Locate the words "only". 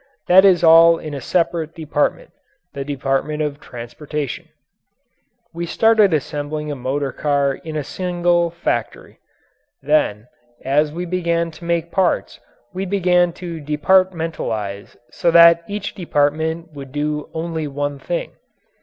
17.35-17.67